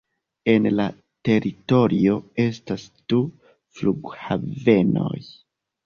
En 0.53 0.63
la 0.79 0.87
teritorio 1.29 2.17
estas 2.47 2.89
du 3.15 3.23
flughavenoj. 3.79 5.19